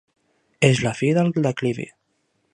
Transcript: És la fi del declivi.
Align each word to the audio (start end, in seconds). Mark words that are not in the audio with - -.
És 0.69 0.81
la 0.87 0.95
fi 1.03 1.11
del 1.19 1.31
declivi. 1.49 1.89